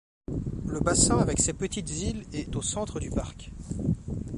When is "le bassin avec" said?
0.65-1.37